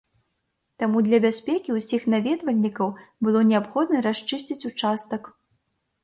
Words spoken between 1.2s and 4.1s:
бяспекі ўсіх наведвальнікаў было неабходна